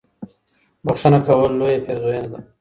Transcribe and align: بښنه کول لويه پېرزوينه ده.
بښنه 0.85 1.19
کول 1.27 1.51
لويه 1.59 1.83
پېرزوينه 1.85 2.27
ده. 2.31 2.39